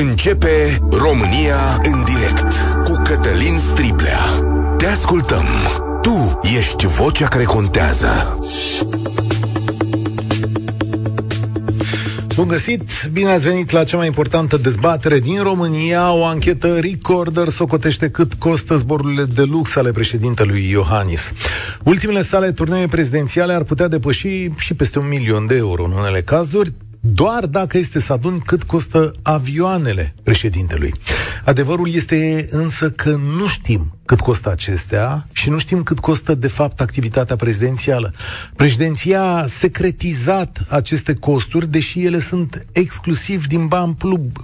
[0.00, 2.54] Începe România în direct
[2.84, 4.18] cu Cătălin Striblea.
[4.76, 5.44] Te ascultăm.
[6.02, 8.38] Tu ești vocea care contează.
[12.34, 12.90] Bun găsit!
[13.12, 16.12] Bine ați venit la cea mai importantă dezbatere din România.
[16.12, 21.32] O anchetă Recorder socotește cât costă zborurile de lux ale președintelui Iohannis.
[21.82, 26.22] Ultimele sale turnee prezidențiale ar putea depăși și peste un milion de euro în unele
[26.22, 30.94] cazuri, doar dacă este să adun cât costă avioanele președintelui.
[31.44, 36.48] Adevărul este însă că nu știm cât costă acestea și nu știm cât costă de
[36.48, 38.12] fapt activitatea prezidențială.
[38.56, 43.96] Președinția a secretizat aceste costuri, deși ele sunt exclusiv din bani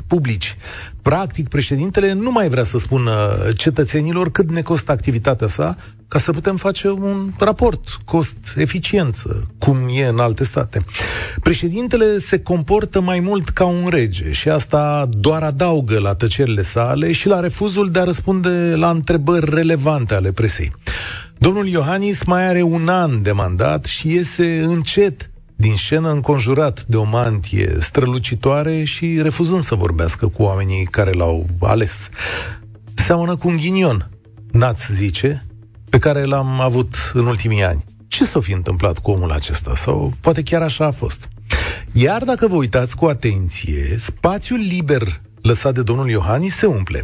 [0.06, 0.56] publici.
[1.02, 3.12] Practic, președintele nu mai vrea să spună
[3.56, 5.76] cetățenilor cât ne costă activitatea sa,
[6.14, 10.84] ca să putem face un raport cost-eficiență, cum e în alte state.
[11.42, 17.12] Președintele se comportă mai mult ca un rege și asta doar adaugă la tăcerile sale
[17.12, 20.72] și la refuzul de a răspunde la întrebări relevante ale presei.
[21.38, 26.96] Domnul Iohannis mai are un an de mandat și iese încet din scenă înconjurat de
[26.96, 32.08] o mantie strălucitoare și refuzând să vorbească cu oamenii care l-au ales.
[32.94, 34.10] Seamănă cu un ghinion,
[34.52, 35.46] n-ați zice,
[35.94, 37.84] pe care l-am avut în ultimii ani.
[38.08, 39.72] Ce s-a fi întâmplat cu omul acesta?
[39.76, 41.28] Sau poate chiar așa a fost.
[41.92, 47.02] Iar dacă vă uitați cu atenție, spațiul liber lăsat de domnul Iohannis se umple.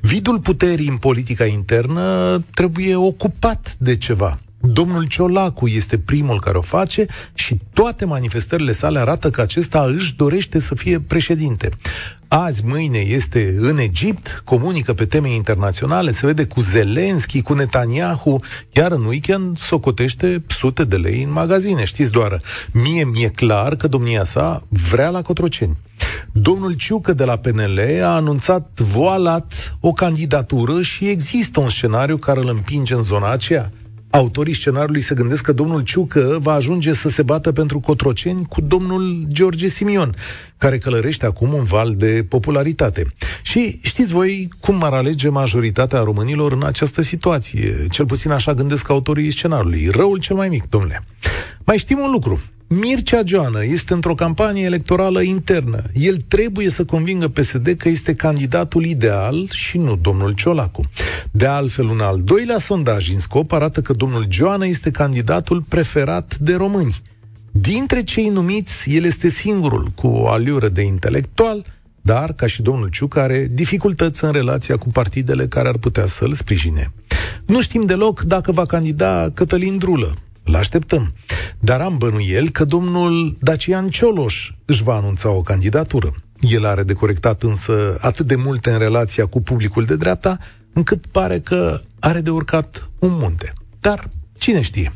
[0.00, 4.38] Vidul puterii în politica internă trebuie ocupat de ceva.
[4.60, 10.16] Domnul Ciolacu este primul care o face și toate manifestările sale arată că acesta își
[10.16, 11.68] dorește să fie președinte.
[12.34, 18.40] Azi, mâine este în Egipt, comunică pe teme internaționale, se vede cu Zelenski, cu Netanyahu,
[18.70, 21.84] iar în weekend socotește sute de lei în magazine.
[21.84, 22.40] Știți doar,
[22.72, 25.76] mie mi-e clar că domnia sa vrea la Cotroceni.
[26.32, 32.40] Domnul Ciucă de la PNL a anunțat voalat o candidatură și există un scenariu care
[32.40, 33.72] îl împinge în zona aceea
[34.12, 38.60] autorii scenariului se gândesc că domnul Ciucă va ajunge să se bată pentru Cotroceni cu
[38.60, 40.14] domnul George Simion,
[40.58, 43.06] care călărește acum un val de popularitate.
[43.42, 47.86] Și știți voi cum ar alege majoritatea românilor în această situație?
[47.90, 49.88] Cel puțin așa gândesc autorii scenariului.
[49.90, 51.02] Răul cel mai mic, domnule.
[51.64, 52.40] Mai știm un lucru.
[52.80, 55.82] Mircea Joană este într-o campanie electorală internă.
[55.94, 60.84] El trebuie să convingă PSD că este candidatul ideal și nu domnul Ciolacu.
[61.30, 66.36] De altfel, un al doilea sondaj în scop arată că domnul Joană este candidatul preferat
[66.38, 67.00] de români.
[67.50, 71.64] Dintre cei numiți, el este singurul cu o aliură de intelectual,
[72.00, 76.32] dar, ca și domnul Ciuc, are dificultăți în relația cu partidele care ar putea să-l
[76.32, 76.92] sprijine.
[77.46, 81.12] Nu știm deloc dacă va candida Cătălin Drulă, îl așteptăm.
[81.58, 86.14] Dar am bănuiel că domnul Dacian Cioloș își va anunța o candidatură.
[86.40, 90.38] El are de corectat însă atât de multe în relația cu publicul de dreapta,
[90.72, 93.52] încât pare că are de urcat un munte.
[93.80, 94.08] Dar
[94.38, 94.92] cine știe?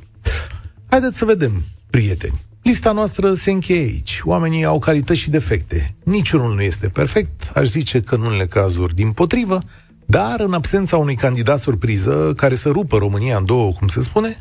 [0.89, 2.45] Haideți să vedem, prieteni.
[2.63, 4.21] Lista noastră se încheie aici.
[4.25, 5.95] Oamenii au calități și defecte.
[6.05, 9.61] Niciunul nu este perfect, aș zice că în unele cazuri din potrivă,
[10.07, 14.37] dar în absența unui candidat surpriză care să rupă România în două, cum se spune,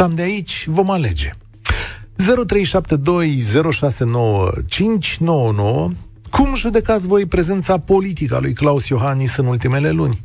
[0.00, 1.30] Cam de aici vom alege.
[2.18, 2.24] 0372069599
[6.30, 10.22] Cum judecați voi prezența politică a lui Claus Iohannis în ultimele luni?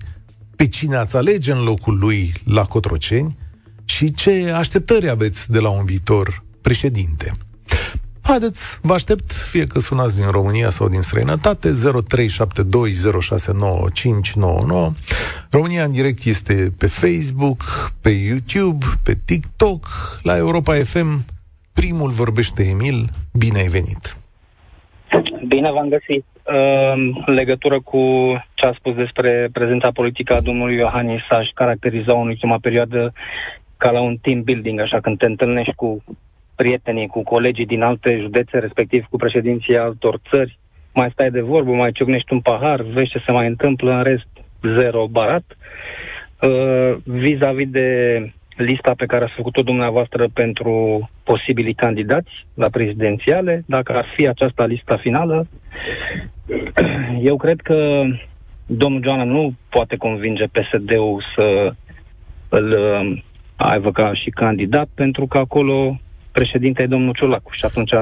[0.56, 3.38] Pe cine ați alege în locul lui la Cotroceni?
[3.86, 7.32] Și ce așteptări aveți de la un viitor președinte?
[8.28, 11.74] Haideți, vă aștept, fie că sunați din România sau din străinătate, 0372069599.
[15.52, 17.60] România în direct este pe Facebook,
[18.02, 19.86] pe YouTube, pe TikTok,
[20.24, 21.26] la Europa FM.
[21.74, 24.20] Primul vorbește Emil, bine ai venit!
[25.48, 26.26] Bine v-am găsit.
[27.26, 28.02] În legătură cu
[28.54, 33.14] ce a spus despre prezența politică a domnului Iohannis, aș caracteriza în ultima perioadă
[33.78, 36.04] ca la un team building, așa când te întâlnești cu
[36.56, 40.60] prietenii, cu colegii din alte județe, respectiv cu președinții altor țări,
[40.94, 44.28] mai stai de vorbă, mai ciocnești un pahar, vezi ce se mai întâmplă, în rest
[44.62, 45.58] zero barat.
[46.42, 47.90] Uh, vis-a-vis de
[48.56, 54.66] lista pe care ați făcut-o dumneavoastră pentru posibilii candidați la prezidențiale, dacă ar fi aceasta
[54.66, 55.48] lista finală,
[57.30, 58.04] eu cred că
[58.66, 61.74] domnul Joana nu poate convinge PSD-ul să
[62.50, 63.22] îl uh,
[63.56, 66.00] aibă ca și candidat, pentru că acolo
[66.40, 67.94] președinte e domnul Ciolacu și atunci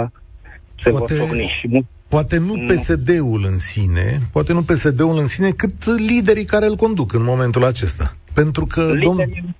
[0.79, 1.57] se poate, vor socni.
[1.59, 6.45] Și nu, poate nu, nu PSD-ul în sine, poate nu PSD-ul în sine, cât liderii
[6.45, 8.15] care îl conduc în momentul acesta.
[8.33, 9.55] Pentru că liderii, domn...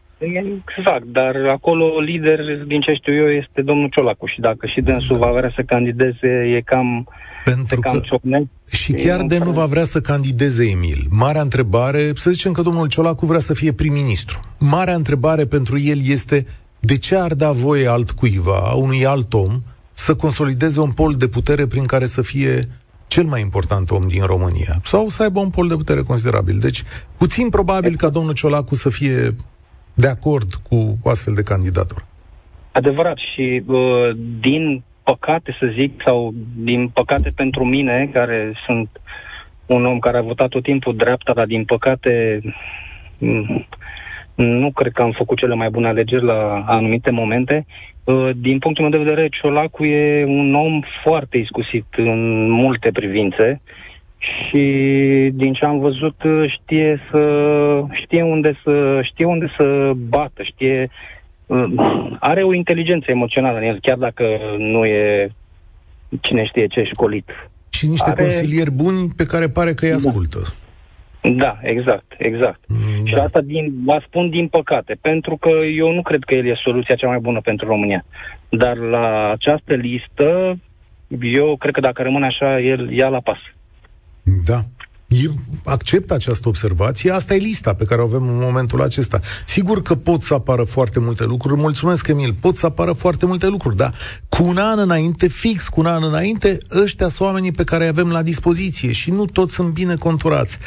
[0.78, 5.16] Exact, dar acolo lider, din ce știu eu, este domnul Ciolacu și dacă și dânsul
[5.16, 5.32] exact.
[5.32, 7.08] va vrea să candideze, e cam
[7.44, 8.02] Pentru că
[8.76, 11.02] și chiar de nu va vrea să candideze Emil.
[11.10, 14.40] Marea întrebare, să zicem că domnul Ciolacu vrea să fie prim-ministru.
[14.60, 16.46] Marea întrebare pentru el este
[16.86, 19.62] de ce ar da voie altcuiva, unui alt om,
[19.94, 22.62] să consolideze un pol de putere prin care să fie
[23.08, 26.60] cel mai important om din România sau să aibă un pol de putere considerabil.
[26.60, 26.84] Deci,
[27.18, 29.36] puțin probabil ca domnul Ciolacu să fie
[29.94, 32.06] de acord cu astfel de candidatură.
[32.72, 33.78] Adevărat și uh,
[34.40, 38.90] din păcate să zic, sau din păcate pentru mine, care sunt
[39.66, 42.42] un om care a votat tot timpul dreapta, dar din păcate
[43.18, 43.66] mm,
[44.36, 47.66] nu cred că am făcut cele mai bune alegeri la anumite momente.
[48.04, 53.62] Uh, din punctul meu de vedere, Ciolacu e un om foarte iscusit în multe privințe
[54.18, 54.62] și
[55.34, 56.16] din ce am văzut
[56.48, 57.24] știe să
[57.92, 60.90] știe unde să știe unde să bată, știe
[62.20, 64.24] are o inteligență emoțională în el, chiar dacă
[64.58, 65.30] nu e
[66.22, 67.30] cine știe ce școlit.
[67.70, 68.22] Și niște are...
[68.22, 69.96] consilieri buni pe care pare că îi da.
[69.96, 70.40] ascultă.
[70.40, 70.63] Da,
[71.62, 72.60] exact, exact.
[72.68, 73.10] Mm, da.
[73.10, 76.60] Și asta din, vă spun din păcate, pentru că eu nu cred că el e
[76.64, 78.06] soluția cea mai bună pentru România.
[78.50, 80.58] Dar la această listă,
[81.22, 83.40] eu cred că dacă rămâne așa, el ia la pas.
[84.46, 84.60] Da
[85.64, 89.20] accept această observație, asta e lista pe care o avem în momentul acesta.
[89.46, 93.48] Sigur că pot să apară foarte multe lucruri, mulțumesc Emil, pot să apară foarte multe
[93.48, 93.94] lucruri, dar
[94.30, 97.90] cu un an înainte, fix cu un an înainte, ăștia sunt oamenii pe care îi
[97.90, 100.58] avem la dispoziție și nu toți sunt bine conturați.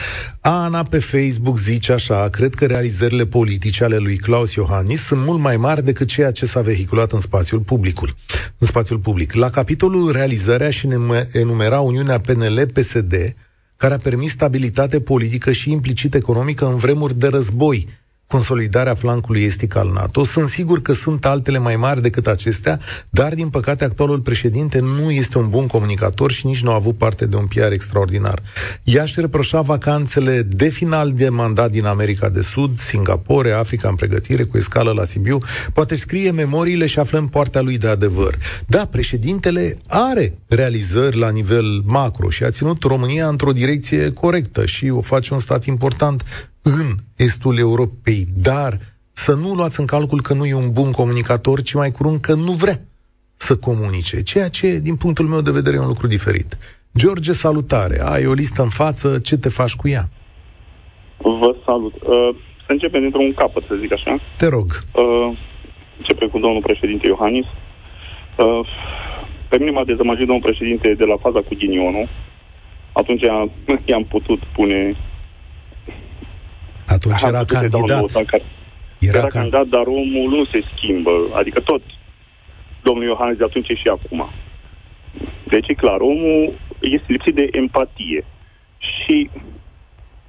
[0.40, 5.40] Ana pe Facebook zice așa, cred că realizările politice ale lui Claus Iohannis sunt mult
[5.40, 8.14] mai mari decât ceea ce s-a vehiculat în spațiul publicul.
[8.58, 9.32] În spațiul public.
[9.32, 10.88] La capitolul realizarea și
[11.32, 13.14] enumera Uniunea PNL-PSD,
[13.76, 17.88] care a permis stabilitate politică și implicit economică în vremuri de război,
[18.26, 20.24] consolidarea flancului estic al NATO.
[20.24, 22.80] Sunt sigur că sunt altele mai mari decât acestea,
[23.10, 26.96] dar din păcate actualul președinte nu este un bun comunicator și nici nu a avut
[26.96, 28.42] parte de un PR extraordinar.
[28.84, 33.94] Ea își reproșa vacanțele de final de mandat din America de Sud, Singapore, Africa în
[33.94, 35.38] pregătire, cu escală la Sibiu.
[35.72, 38.38] Poate scrie memoriile și aflăm partea lui de adevăr.
[38.66, 44.88] Da, președintele are realizări la nivel macro și a ținut România într-o direcție corectă și
[44.88, 46.24] o face un stat important
[46.74, 48.72] în estul Europei, dar
[49.12, 52.34] să nu luați în calcul că nu e un bun comunicator, ci mai curând că
[52.34, 52.78] nu vrea
[53.36, 56.56] să comunice, ceea ce, din punctul meu de vedere, e un lucru diferit.
[56.96, 57.98] George, salutare!
[58.00, 60.04] Ai o listă în față, ce te faci cu ea?
[61.16, 61.94] Vă salut!
[61.94, 62.30] Uh,
[62.64, 64.20] să începem dintr-un capăt, să zic așa.
[64.36, 64.66] Te rog.
[64.94, 65.38] Uh,
[65.98, 67.46] începem cu domnul președinte Iohannis.
[67.46, 68.68] Uh,
[69.48, 72.08] pe mine m-a dezamăgit domnul președinte de la faza cu ghinionul.
[72.92, 73.22] Atunci
[73.90, 74.96] i-am putut pune
[76.98, 78.06] atunci era candidat.
[78.98, 81.14] Era, era candidat, dar omul nu se schimbă.
[81.32, 81.82] Adică tot
[82.82, 84.30] domnul Iohannis de atunci și acum.
[85.52, 88.24] Deci e clar, omul este lipsit de empatie.
[88.78, 89.30] Și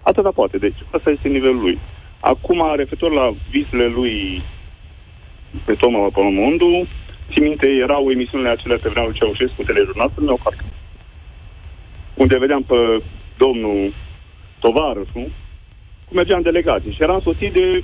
[0.01, 0.57] atâta poate.
[0.57, 1.79] Deci asta este nivelul lui.
[2.19, 4.43] Acum, referitor la visele lui
[5.65, 6.87] pe Toma Pământul,
[7.33, 10.27] țin minte, erau emisiunile acelea pe vremea lui Ceaușescu, telejurnal, să mi
[12.13, 13.03] unde vedeam pe
[13.37, 13.93] domnul
[14.59, 15.31] Tovarăsu, cum
[16.11, 17.83] mergeam delegații și eram soțit de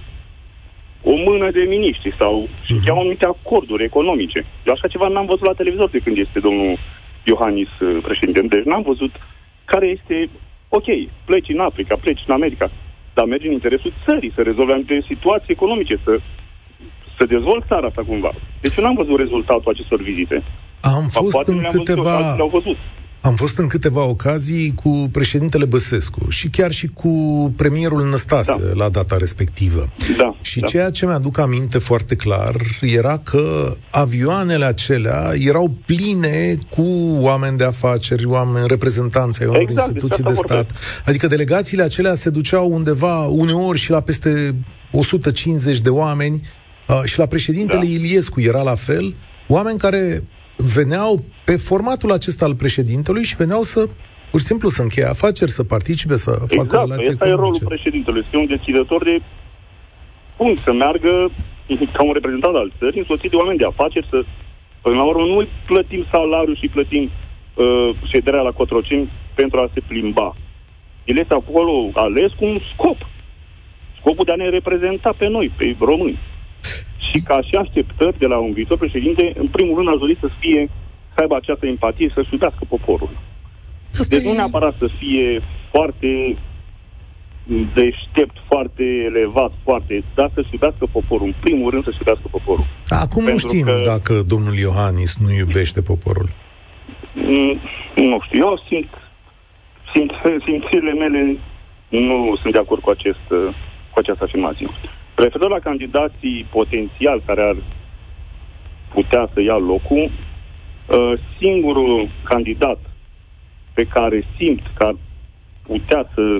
[1.03, 2.91] o mână de miniștri sau și uh-huh.
[2.91, 4.45] anumite acorduri economice.
[4.65, 6.79] Eu așa ceva n-am văzut la televizor de când este domnul
[7.23, 8.55] Iohannis uh, președinte.
[8.55, 9.11] Deci n-am văzut
[9.65, 10.29] care este,
[10.69, 10.87] ok,
[11.25, 12.71] pleci în Africa, pleci în America,
[13.13, 16.19] dar mergi în interesul țării să rezolve anumite situații economice, să,
[17.17, 18.31] să dezvolt țara asta cumva.
[18.61, 20.43] Deci eu n-am văzut rezultatul acestor vizite.
[20.81, 22.15] Am fost Poate în câteva...
[22.17, 22.77] Văzut, le-au văzut.
[23.23, 27.09] Am fost în câteva ocazii cu președintele Băsescu și chiar și cu
[27.55, 28.73] premierul Năstase da.
[28.73, 29.89] la data respectivă.
[30.17, 30.67] Da, și da.
[30.67, 36.83] ceea ce mi-aduc aminte foarte clar era că avioanele acelea erau pline cu
[37.19, 40.71] oameni de afaceri, oameni reprezentanți ai unor exact, instituții de stat.
[41.05, 44.55] Adică delegațiile acelea se duceau undeva uneori și la peste
[44.91, 46.41] 150 de oameni
[46.87, 47.87] uh, și la președintele da.
[47.87, 49.15] Iliescu era la fel,
[49.47, 50.23] oameni care
[50.57, 53.89] veneau pe formatul acesta al președintelui și veneau să
[54.31, 57.59] pur și simplu să încheie afaceri, să participe, să exact, facă relații Exact, e rolul
[57.65, 59.21] președintelui, să fie un decidător de
[60.37, 61.31] cum să meargă
[61.95, 64.23] ca un reprezentant al țării, însoțit de oameni de afaceri, să
[64.81, 69.81] până la urmă nu plătim salariul și plătim uh, șederea la Cotroceni pentru a se
[69.87, 70.35] plimba.
[71.03, 72.97] El este acolo ales cu un scop.
[73.99, 76.19] Scopul de a ne reprezenta pe noi, pe români.
[77.13, 80.29] Și ca și așteptări de la un viitor președinte, în primul rând aș dori să
[80.39, 80.69] fie,
[81.13, 83.09] să aibă această empatie, să-și iubească poporul.
[83.91, 84.27] Asta deci e...
[84.27, 85.41] nu neapărat să fie
[85.71, 86.37] foarte
[87.73, 91.27] deștept, foarte elevat, foarte, dar să-și iubească poporul.
[91.27, 92.65] În primul rând să-și iubească poporul.
[92.87, 93.81] Acum Pentru nu știm că...
[93.85, 96.29] dacă domnul Iohannis nu iubește poporul.
[97.13, 97.59] Mm,
[97.95, 98.91] nu știu, eu simt,
[99.93, 100.11] simt
[100.45, 101.37] simțirile mele
[101.87, 103.25] nu sunt de acord cu, acest,
[103.91, 104.67] cu această afirmație.
[105.15, 107.55] Referitor la candidații potențial care ar
[108.93, 112.79] putea să ia locul, uh, singurul candidat
[113.73, 114.95] pe care simt că ar
[115.63, 116.37] putea să,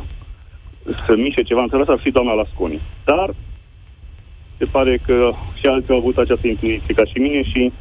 [1.08, 2.82] să miște ceva în țara asta ar fi doamna Lasconi.
[3.06, 3.36] Dar
[4.58, 7.72] se pare că și alții au avut această intuiție ca și mine și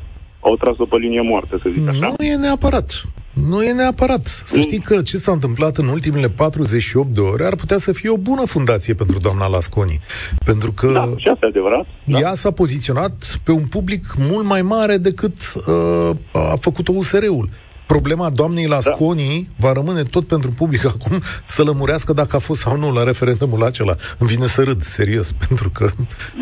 [0.41, 2.15] au tras-o pe linie moartă, să zic așa.
[2.19, 3.03] Nu e neapărat.
[3.33, 4.27] Nu e neapărat.
[4.27, 8.11] Să știi că ce s-a întâmplat în ultimele 48 de ore ar putea să fie
[8.11, 10.01] o bună fundație pentru doamna Lasconi.
[10.45, 11.87] Pentru că da, și asta adevărat.
[12.05, 12.19] Da.
[12.19, 17.49] ea s-a poziționat pe un public mult mai mare decât uh, a făcut-o USR-ul.
[17.87, 19.67] Problema doamnei Lasconi da.
[19.67, 23.63] va rămâne tot pentru public acum să lămurească dacă a fost sau nu la referendumul
[23.63, 23.95] acela.
[24.19, 25.91] Îmi vine să râd, serios, pentru că...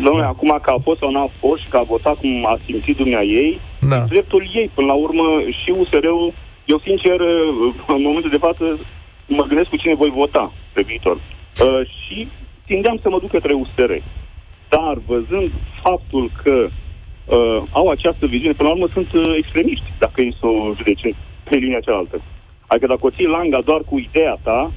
[0.03, 0.27] Domnule, da.
[0.27, 3.23] acum că a fost sau n-a fost și că a votat cum a simțit dumnea
[3.23, 3.99] ei, da.
[3.99, 4.71] dreptul ei.
[4.75, 5.25] Până la urmă,
[5.63, 6.33] și USR-ul
[6.65, 7.19] eu, sincer,
[7.87, 8.79] în momentul de față,
[9.27, 11.15] mă gândesc cu cine voi vota pe viitor.
[11.15, 12.27] Uh, și
[12.65, 13.91] tindeam să mă duc către USR.
[14.69, 15.51] Dar, văzând
[15.83, 20.45] faptul că uh, au această viziune, până la urmă sunt uh, extremiști, dacă ei să
[20.45, 21.15] o judece
[21.49, 22.21] pe linia cealaltă.
[22.67, 24.71] Adică dacă o ții langa doar cu ideea ta,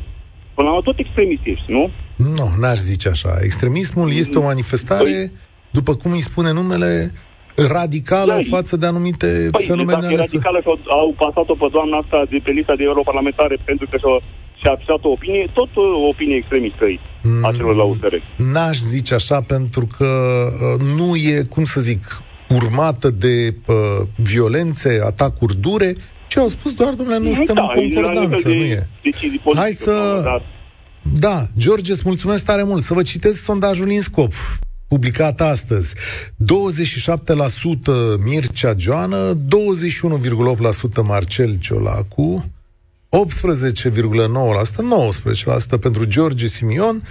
[0.54, 1.90] până la urmă tot extremist ești, nu?
[2.16, 3.32] Nu, n-aș zice așa.
[3.40, 5.32] Extremismul este o manifestare, păi,
[5.70, 7.12] după cum îi spune numele,
[7.54, 10.00] radicală da, față de anumite păi, fenomene.
[10.00, 13.86] Dacă e radicală și au pasat-o pe doamna asta de pe lista de europarlamentare pentru
[13.90, 14.14] că și-a,
[14.60, 16.84] și-a afișat o opinie, tot o opinie extremistă
[17.22, 18.14] mm, a celor la USR.
[18.36, 23.74] N-aș zice așa pentru că uh, nu e, cum să zic, urmată de uh,
[24.16, 25.96] violențe, atacuri dure,
[26.26, 28.88] ce au spus doar, domnule, nu suntem da, în concordanță, de nu e.
[29.54, 30.24] Hai să...
[31.18, 32.82] Da, George, îți mulțumesc tare mult.
[32.82, 34.32] Să vă citesc sondajul INSCOP
[34.94, 35.94] publicat astăzi.
[35.94, 35.96] 27%
[38.24, 39.38] Mircea Joană, 21,8%
[41.02, 42.50] Marcel Ciolacu,
[43.08, 43.16] 18,9%,
[45.76, 47.06] 19% pentru George Simion, 12,1%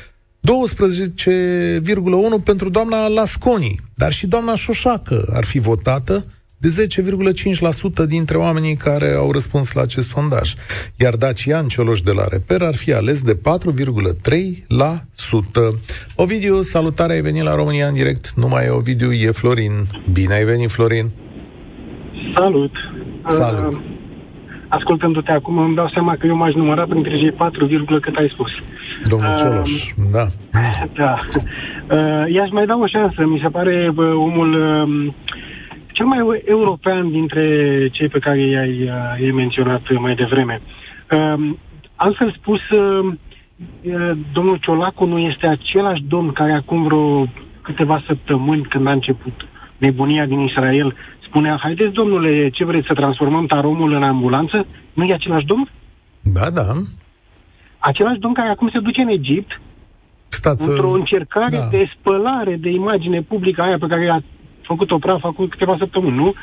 [2.44, 6.26] pentru doamna Lasconi, dar și doamna Șoșacă ar fi votată,
[6.64, 6.70] de
[8.04, 10.54] 10,5% dintre oamenii care au răspuns la acest sondaj.
[10.96, 13.40] Iar Dacian Cioloș de la Reper ar fi ales de 4,3%.
[16.16, 18.34] Ovidiu, salutare, ai venit la România în direct.
[18.36, 19.72] Nu mai e Ovidiu, e Florin.
[20.14, 21.10] Bine ai venit, Florin.
[22.36, 22.72] Salut.
[23.28, 23.74] Salut.
[23.74, 23.80] Uh,
[24.68, 27.68] ascultându-te acum, îmi dau seama că eu m-aș număra printre cei 4,
[28.02, 28.52] cât ai spus.
[29.10, 30.26] Domnul uh, Cioloș, da.
[31.02, 31.18] Da.
[31.92, 33.26] Uh, i-aș mai da o șansă.
[33.26, 35.14] Mi se pare uh, omul uh,
[35.94, 37.46] cel mai european dintre
[37.92, 40.62] cei pe care i-ai, uh, i-ai menționat mai devreme.
[41.12, 41.58] Um,
[41.96, 43.14] altfel spus, uh,
[43.82, 47.26] uh, domnul Ciolacu nu este același domn care acum vreo
[47.62, 49.48] câteva săptămâni, când a început
[49.78, 50.96] nebunia din Israel,
[51.26, 54.66] spunea, haideți, domnule, ce vreți să transformăm taromul în ambulanță?
[54.94, 55.70] Nu e același domn?
[56.22, 56.74] Da, da.
[57.78, 59.62] Același domn care acum se duce în Egipt,
[60.28, 61.68] Stați într-o încercare da.
[61.70, 64.22] de spălare de imagine publică aia pe care a
[64.64, 66.34] făcut-o praf acum câteva săptămâni, nu?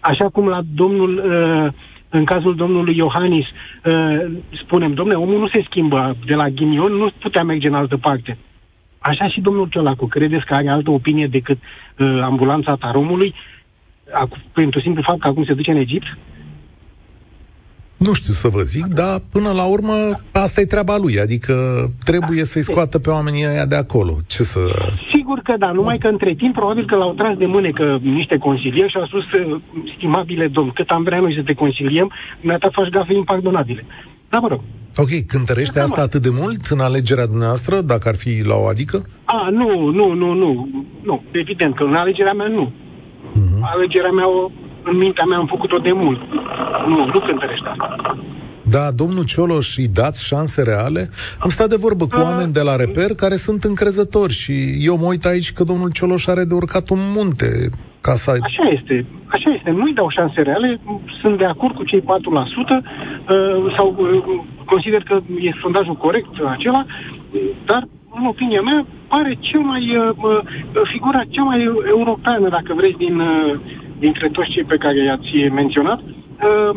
[0.00, 1.72] Așa cum la domnul, uh,
[2.08, 3.46] în cazul domnului Iohannis,
[3.84, 4.24] uh,
[4.64, 8.38] spunem, domnule, omul nu se schimbă de la ghinion, nu putea merge în altă parte.
[8.98, 11.58] Așa și domnul Ciolacu, credeți că are altă opinie decât
[11.98, 13.34] uh, ambulanța taromului,
[14.52, 16.18] pentru simplu fapt că acum se duce în Egipt?
[18.06, 19.92] Nu știu să vă zic, dar până la urmă
[20.32, 21.54] asta e treaba lui, adică
[22.04, 24.16] trebuie să-i scoată pe oamenii ăia de acolo.
[24.26, 24.60] Ce să...
[25.12, 28.90] Sigur că da, numai că între timp probabil că l-au tras de mânecă niște consilieri
[28.90, 29.24] și au spus,
[29.96, 32.12] stimabile domn, cât am vrea noi să te consiliem,
[32.58, 33.84] ta faci gafe impardonabile.
[34.28, 34.60] Da, mă rog.
[34.96, 36.02] Ok, cântărește asta mă.
[36.02, 39.06] atât de mult în alegerea dumneavoastră, dacă ar fi la o adică?
[39.24, 40.68] A, nu, nu, nu, nu.
[41.02, 42.72] Nu, evident că în alegerea mea nu.
[43.32, 43.60] Uh-huh.
[43.74, 44.50] Alegerea mea o
[44.82, 46.20] în mintea mea am făcut-o de mult.
[46.86, 48.16] Nu, nu cântărește asta.
[48.62, 51.08] Da, domnul Cioloș, îi dați șanse reale?
[51.38, 55.06] Am stat de vorbă cu oameni de la reper care sunt încrezători și eu mă
[55.08, 57.68] uit aici că domnul Cioloș are de urcat un munte
[58.00, 58.30] ca să...
[58.30, 59.70] Așa este, așa este.
[59.70, 60.80] Nu-i dau șanse reale,
[61.20, 64.22] sunt de acord cu cei 4% uh, sau uh,
[64.64, 66.84] consider că e sondajul corect acela,
[67.64, 70.12] dar în opinia mea, pare cel mai uh,
[70.92, 71.60] figura cea mai
[71.96, 73.58] europeană, dacă vreți, din, uh,
[74.04, 75.30] dintre toți cei pe care i-ați
[75.60, 76.74] menționat, uh,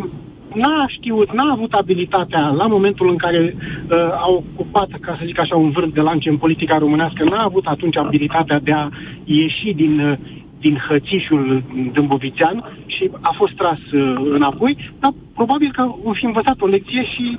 [0.62, 5.40] n-a știut, n-a avut abilitatea la momentul în care uh, a ocupat, ca să zic
[5.40, 8.90] așa, un vârf de lance în politica românească, n-a avut atunci abilitatea de a
[9.24, 10.18] ieși din, uh,
[10.60, 11.64] din hățișul
[11.94, 17.04] dâmbovițean și a fost tras uh, înapoi, dar probabil că o fi învățat o lecție
[17.14, 17.38] și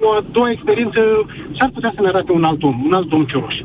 [0.00, 1.00] o a doua experiență
[1.58, 3.56] s-ar putea să ne arate un alt om, un alt om Cioroș.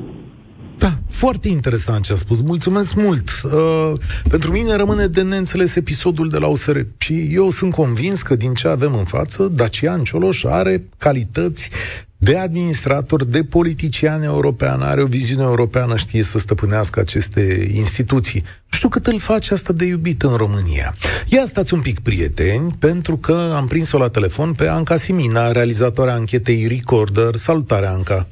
[1.21, 2.41] Da, foarte interesant ce a spus.
[2.41, 3.29] Mulțumesc mult.
[3.43, 3.93] Uh,
[4.29, 8.53] pentru mine rămâne de neînțeles episodul de la USR și eu sunt convins că din
[8.53, 11.69] ce avem în față, Dacian Cioloș are calități
[12.17, 18.41] de administrator, de politician european, are o viziune europeană, știe să stăpânească aceste instituții.
[18.41, 20.95] Nu știu cât îl face asta de iubit în România.
[21.27, 26.13] Ia stați un pic, prieteni, pentru că am prins-o la telefon pe Anca Simina, realizatoarea
[26.13, 27.35] anchetei Recorder.
[27.35, 28.27] Salutare, Anca!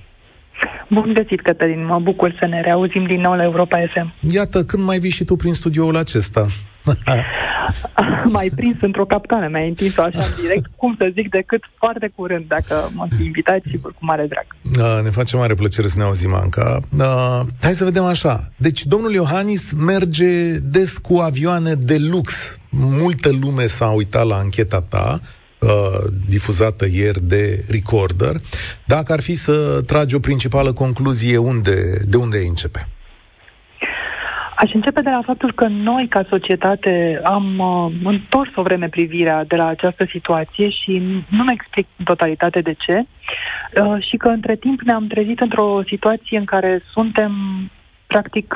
[0.89, 1.85] Bun găsit, Cătălin.
[1.85, 4.13] Mă bucur să ne reauzim din nou la Europa FM.
[4.31, 6.45] Iată, când mai vii și tu prin studioul acesta?
[8.37, 12.45] mai prins într-o capcană, mi-ai întins-o așa în direct, cum să zic, decât foarte curând,
[12.47, 14.45] dacă mă fi invitat, sigur, cu mare drag.
[14.77, 16.79] Da, ne face mare plăcere să ne auzim, Anca.
[16.89, 18.49] Da, hai să vedem așa.
[18.57, 22.53] Deci, domnul Iohannis merge des cu avioane de lux.
[22.69, 25.19] Multă lume s-a uitat la ancheta ta,
[25.59, 25.69] uh,
[26.27, 28.35] difuzată ieri de Recorder.
[28.85, 31.75] Dacă ar fi să tragi o principală concluzie, unde,
[32.07, 32.87] de unde începe?
[34.61, 39.43] Aș începe de la faptul că noi, ca societate, am uh, întors o vreme privirea
[39.43, 40.91] de la această situație și
[41.29, 45.81] nu mi explic în totalitate de ce uh, și că între timp ne-am trezit într-o
[45.87, 47.31] situație în care suntem
[48.07, 48.55] practic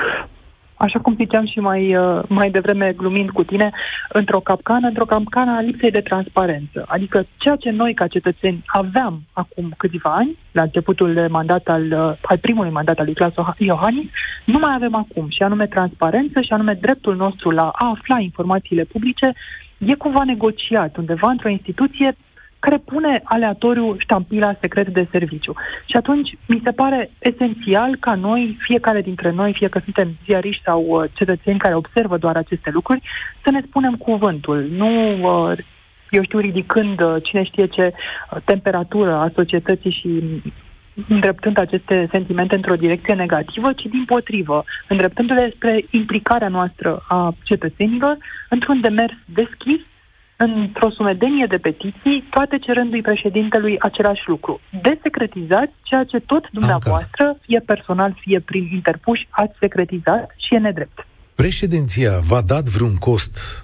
[0.84, 3.70] așa cum ziceam și mai, uh, mai devreme glumind cu tine,
[4.08, 6.84] într-o capcană, într-o capcană a lipsei de transparență.
[6.86, 11.84] Adică ceea ce noi ca cetățeni aveam acum câțiva ani, la începutul de mandat al,
[11.92, 14.08] uh, al primului mandat al lui Claus Iohannis,
[14.44, 18.84] nu mai avem acum, și anume transparență și anume dreptul nostru la a afla informațiile
[18.84, 19.32] publice
[19.78, 22.16] e cumva negociat undeva într-o instituție
[22.64, 25.52] care pune aleatoriu ștampila secret de serviciu.
[25.86, 30.62] Și atunci mi se pare esențial ca noi, fiecare dintre noi, fie că suntem ziariști
[30.62, 33.02] sau uh, cetățeni care observă doar aceste lucruri,
[33.44, 34.66] să ne spunem cuvântul.
[34.70, 34.90] Nu
[35.22, 35.58] uh,
[36.10, 40.10] eu știu, ridicând uh, cine știe ce uh, temperatură a societății și
[41.08, 48.16] îndreptând aceste sentimente într-o direcție negativă, ci din potrivă, îndreptându-le spre implicarea noastră a cetățenilor
[48.48, 49.80] într-un demers deschis
[50.36, 54.60] într-o sumedenie de petiții, toate cerându-i președintelui același lucru.
[54.82, 57.38] Desecretizați ceea ce tot dumneavoastră, Anca.
[57.42, 61.06] fie personal, fie prin interpuși, ați secretizat și e nedrept.
[61.34, 63.63] Președinția v-a dat vreun cost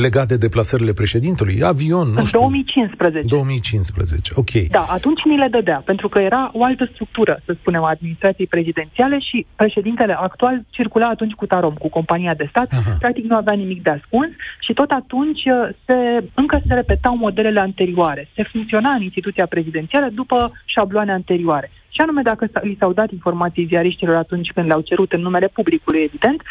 [0.00, 1.62] legat de deplasările președintelui?
[1.62, 2.38] Avion, nu în știu.
[2.38, 3.20] 2015.
[3.28, 4.52] 2015, ok.
[4.70, 8.46] Da, atunci ni le dădea, pentru că era o altă structură, să spunem, a administrației
[8.46, 12.96] prezidențiale și președintele actual circula atunci cu Tarom, cu compania de stat, Aha.
[12.98, 17.60] practic nu avea nimic de ascuns și tot atunci uh, se, încă se repetau modelele
[17.60, 18.28] anterioare.
[18.34, 21.70] Se funcționa în instituția prezidențială după șabloane anterioare.
[21.94, 26.02] Și anume, dacă li s-au dat informații ziariștilor atunci când le-au cerut în numele publicului,
[26.02, 26.42] evident,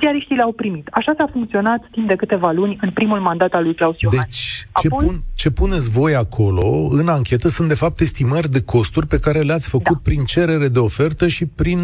[0.00, 0.88] ziariștii le-au primit.
[0.90, 4.24] Așa s-a funcționat timp de câteva luni în primul mandat al lui Claus Iohannis.
[4.24, 5.06] Deci, ce, Apoi...
[5.06, 9.40] pun, ce puneți voi acolo în anchetă sunt de fapt estimări de costuri pe care
[9.40, 10.00] le-ați făcut da.
[10.02, 11.78] prin cerere de ofertă și prin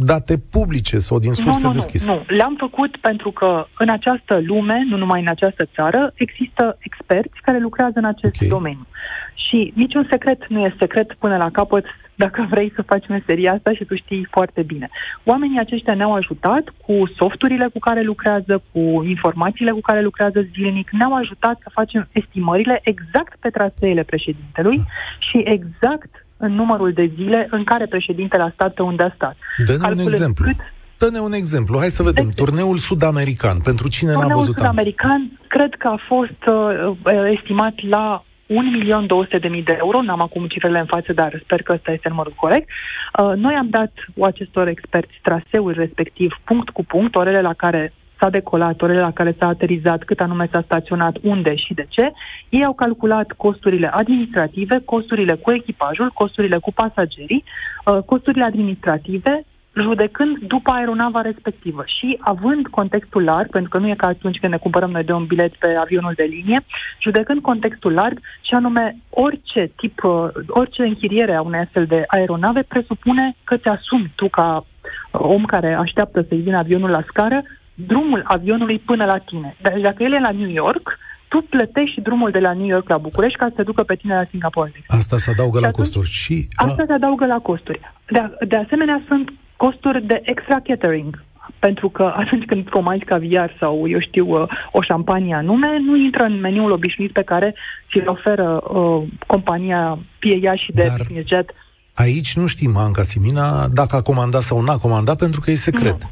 [0.00, 2.06] date publice sau din surse nu, nu, deschise.
[2.06, 6.76] Nu, nu, le-am făcut pentru că în această lume, nu numai în această țară, există
[6.78, 8.48] experți care lucrează în acest okay.
[8.48, 8.86] domeniu.
[9.34, 11.84] Și niciun secret nu e secret până la capăt
[12.24, 14.88] dacă vrei să faci meseria asta și tu știi foarte bine.
[15.24, 18.82] Oamenii aceștia ne-au ajutat cu softurile cu care lucrează, cu
[19.14, 24.78] informațiile cu care lucrează zilnic, ne-au ajutat să facem estimările exact pe traseele președintelui
[25.18, 29.36] și exact în numărul de zile în care președintele a stat pe unde a stat.
[29.66, 30.44] Dă-ne un exemplu.
[30.44, 30.56] Cât...
[30.98, 31.78] Dă-ne un exemplu.
[31.78, 32.24] Hai să vedem.
[32.24, 33.56] De Turneul sud-american.
[33.64, 39.76] Pentru cine Turneul n-a văzut sud-american, cred că a fost uh, estimat la 1.200.000 de
[39.78, 42.68] euro, n-am acum cifrele în față, dar sper că ăsta este numărul corect.
[42.68, 48.30] Uh, noi am dat acestor experți traseul respectiv, punct cu punct, orele la care s-a
[48.30, 52.12] decolat, orele la care s-a aterizat, cât anume s-a staționat, unde și de ce.
[52.48, 57.44] Ei au calculat costurile administrative, costurile cu echipajul, costurile cu pasagerii,
[57.84, 59.44] uh, costurile administrative,
[59.80, 64.52] judecând după aeronava respectivă și având contextul larg, pentru că nu e ca atunci când
[64.52, 66.64] ne cumpărăm noi de un bilet pe avionul de linie,
[67.00, 72.62] judecând contextul larg și anume orice tip, uh, orice închiriere a unei astfel de aeronave
[72.62, 74.66] presupune că ți asumi tu ca
[75.10, 77.42] om care așteaptă să-i vină avionul la scară,
[77.74, 79.56] drumul avionului până la tine.
[79.62, 82.96] Deci dacă el e la New York, tu plătești drumul de la New York la
[82.98, 84.72] București ca să te ducă pe tine la Singapore.
[84.86, 86.08] Asta se adaugă la costuri.
[86.08, 87.80] Și, Asta se adaugă la costuri.
[88.06, 91.10] De, de asemenea, sunt costuri de extra catering.
[91.58, 96.24] Pentru că atunci când comanzi caviar sau, eu știu, uh, o șampanie anume, nu intră
[96.24, 97.54] în meniul obișnuit pe care
[97.90, 100.96] ți-l oferă uh, compania, fie ea și de Dar...
[100.96, 101.50] business jet.
[101.94, 106.02] Aici nu știm, Anca Simina, dacă a comandat sau n-a comandat, pentru că e secret.
[106.02, 106.10] Nu.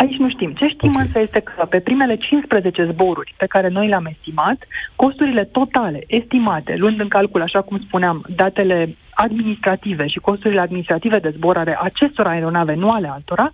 [0.00, 0.52] Aici nu știm.
[0.52, 1.02] Ce știm okay.
[1.04, 4.56] însă este că pe primele 15 zboruri pe care noi le-am estimat,
[4.96, 11.34] costurile totale estimate, luând în calcul, așa cum spuneam, datele administrative și costurile administrative de
[11.36, 13.52] zbor ale acestor aeronave, nu ale altora,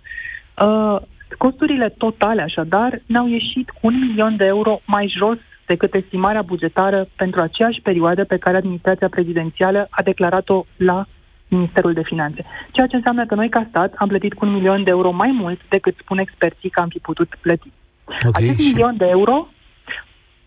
[0.61, 1.01] uh,
[1.37, 7.07] costurile totale, așadar, ne-au ieșit cu un milion de euro mai jos decât estimarea bugetară
[7.15, 11.05] pentru aceeași perioadă pe care administrația prezidențială a declarat-o la
[11.47, 12.45] Ministerul de Finanțe.
[12.71, 15.31] Ceea ce înseamnă că noi, ca stat, am plătit cu un milion de euro mai
[15.31, 17.71] mult decât spun experții că am fi putut plăti.
[18.05, 18.43] Okay.
[18.43, 19.47] Acest milion de euro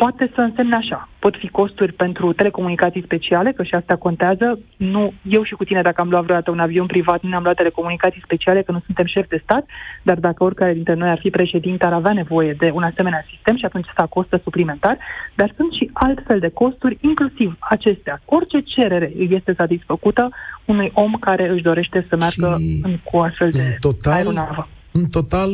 [0.03, 1.09] poate să însemne așa.
[1.19, 4.59] Pot fi costuri pentru telecomunicații speciale, că și asta contează.
[4.77, 7.57] Nu, eu și cu tine, dacă am luat vreodată un avion privat, nu ne-am luat
[7.57, 9.65] telecomunicații speciale, că nu suntem șef de stat,
[10.03, 13.57] dar dacă oricare dintre noi ar fi președinte, ar avea nevoie de un asemenea sistem
[13.57, 14.99] și atunci asta costă suplimentar.
[15.35, 18.21] Dar sunt și altfel de costuri, inclusiv acestea.
[18.25, 20.29] Orice cerere este satisfăcută
[20.65, 24.69] unui om care își dorește să meargă și în, cu astfel de total, aeronavă.
[24.93, 25.51] În total,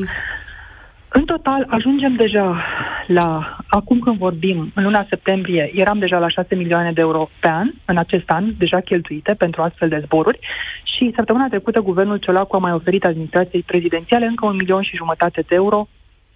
[1.16, 2.64] în total, ajungem deja
[3.06, 7.48] la, acum când vorbim, în luna septembrie, eram deja la 6 milioane de euro pe
[7.48, 10.38] an, în acest an, deja cheltuite pentru astfel de zboruri.
[10.84, 15.40] Și săptămâna trecută guvernul Ciolacu a mai oferit administrației prezidențiale încă un milion și jumătate
[15.48, 15.88] de euro,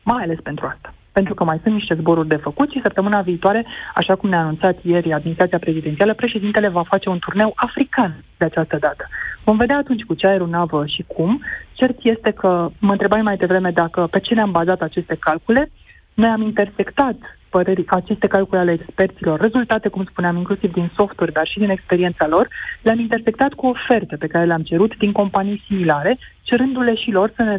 [0.03, 3.67] mai ales pentru asta pentru că mai sunt niște zboruri de făcut și săptămâna viitoare,
[3.95, 8.77] așa cum ne-a anunțat ieri administrația prezidențială, președintele va face un turneu african de această
[8.81, 9.09] dată.
[9.45, 11.43] Vom vedea atunci cu ce aeronavă și cum.
[11.73, 15.71] Cert este că mă întrebai mai devreme dacă pe ce ne-am bazat aceste calcule.
[16.15, 17.17] Noi am intersectat
[17.49, 22.27] păreri, aceste calcule ale experților, rezultate, cum spuneam, inclusiv din software, dar și din experiența
[22.27, 22.49] lor,
[22.83, 27.43] le-am intersectat cu oferte pe care le-am cerut din companii similare, cerându-le și lor să
[27.43, 27.59] ne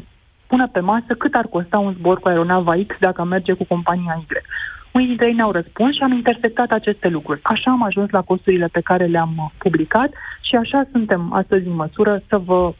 [0.52, 4.22] pună pe masă cât ar costa un zbor cu aeronava X dacă merge cu compania
[4.22, 4.26] Y.
[4.92, 7.40] Unii dintre ei ne-au răspuns și am intersectat aceste lucruri.
[7.44, 11.76] Așa am ajuns la costurile pe care le-am uh, publicat și așa suntem astăzi în
[11.76, 12.74] măsură să vă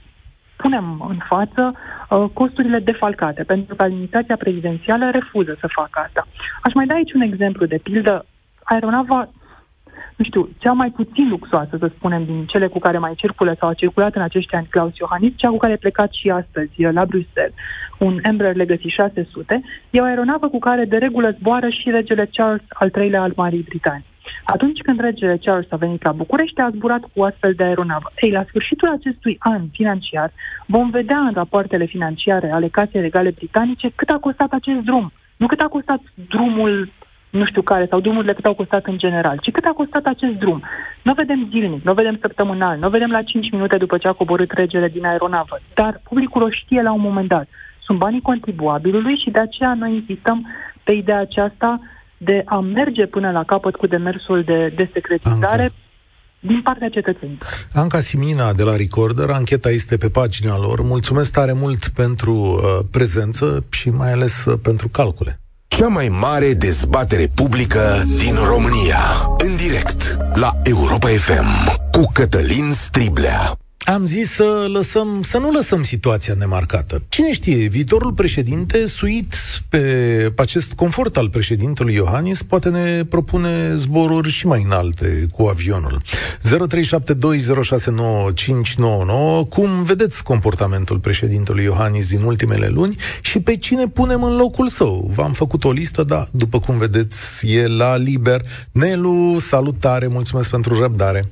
[0.56, 6.28] punem în față uh, costurile defalcate, pentru că administrația prezidențială refuză să facă asta.
[6.62, 8.26] Aș mai da aici un exemplu de pildă.
[8.64, 9.30] Aeronava
[10.20, 13.70] nu știu, cea mai puțin luxoasă, să spunem, din cele cu care mai circulă sau
[13.70, 17.06] a circulat în acești ani Claus Iohannis, cea cu care a plecat și astăzi la
[17.06, 17.54] Bruxelles,
[18.00, 22.66] un Embraer Legacy 600, e o aeronavă cu care de regulă zboară și regele Charles
[22.70, 24.06] al III-lea al Marii Britanii.
[24.44, 28.12] Atunci când regele Charles a venit la București, a zburat cu astfel de aeronavă.
[28.20, 30.32] Ei, la sfârșitul acestui an financiar,
[30.66, 35.12] vom vedea în rapoartele financiare ale Casei Regale Britanice cât a costat acest drum.
[35.38, 36.90] Nu cât a costat drumul
[37.30, 40.34] nu știu care, sau drumurile cât au costat în general, ci cât a costat acest
[40.34, 40.64] drum.
[41.02, 44.52] Nu vedem zilnic, nu vedem săptămânal, nu vedem la 5 minute după ce a coborât
[44.52, 47.48] regele din aeronavă, dar publicul o știe la un moment dat.
[47.86, 50.48] Sunt banii contribuabilului și de aceea noi insistăm
[50.84, 51.80] pe ideea aceasta
[52.18, 55.76] de a merge până la capăt cu demersul de, de secretizare Anca.
[56.40, 57.48] din partea cetățenilor.
[57.74, 60.82] Anca Simina de la Recorder, ancheta este pe pagina lor.
[60.82, 65.40] Mulțumesc tare mult pentru uh, prezență și mai ales uh, pentru calcule.
[65.70, 69.00] Cea mai mare dezbatere publică din România.
[69.38, 73.58] În direct la Europa FM cu Cătălin Striblea
[73.94, 77.04] am zis să lăsăm, să nu lăsăm situația nemarcată.
[77.08, 79.36] Cine știe, viitorul președinte, suit
[79.70, 86.02] pe acest confort al președintelui Iohannis, poate ne propune zboruri și mai înalte cu avionul.
[86.42, 86.48] 0372069599
[89.50, 95.12] Cum vedeți comportamentul președintelui Iohannis din ultimele luni și pe cine punem în locul său?
[95.14, 98.42] V-am făcut o listă, da, după cum vedeți, e la liber.
[98.72, 101.32] Nelu, salutare, mulțumesc pentru răbdare.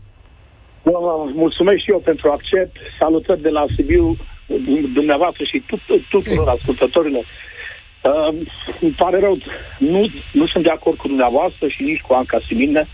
[1.33, 2.77] Mulțumesc și eu pentru accept.
[2.99, 4.15] Salutări de la Sibiu,
[4.93, 5.63] dumneavoastră și
[6.09, 7.25] tuturor ascultătorilor.
[8.03, 8.35] Uh,
[8.81, 9.37] îmi pare rău,
[9.79, 12.87] nu, nu sunt de acord cu dumneavoastră și nici cu Anca Simine.